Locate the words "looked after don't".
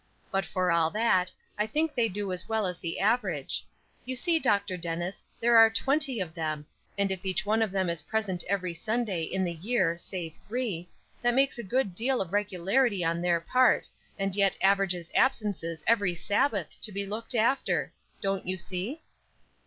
17.05-18.47